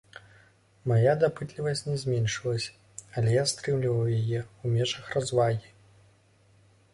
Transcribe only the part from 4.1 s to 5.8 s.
яе ў межах развагі.